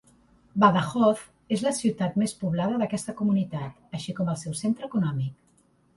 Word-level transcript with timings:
Badajoz 0.61 1.19
és 1.57 1.65
la 1.67 1.73
ciutat 1.81 2.17
més 2.21 2.33
poblada 2.41 2.79
d'aquesta 2.83 3.15
comunitat, 3.21 3.77
així 3.99 4.17
com 4.21 4.33
el 4.35 4.41
seu 4.45 4.57
centre 4.63 4.91
econòmic. 4.93 5.37